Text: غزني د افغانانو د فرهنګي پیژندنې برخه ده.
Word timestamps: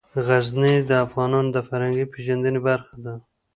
غزني 0.25 0.75
د 0.89 0.91
افغانانو 1.05 1.49
د 1.55 1.57
فرهنګي 1.67 2.05
پیژندنې 2.13 2.59
برخه 2.67 2.95
ده. 3.05 3.13